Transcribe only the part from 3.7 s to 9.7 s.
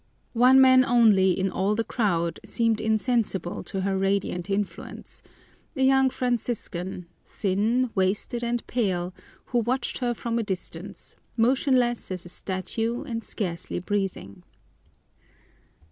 her radiant influence a young Franciscan, thin, wasted, and pale, who